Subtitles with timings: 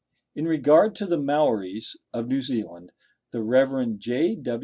[0.33, 2.91] In regard to the Maoris of New Zealand,
[3.29, 3.99] the Rev.
[3.99, 4.35] J.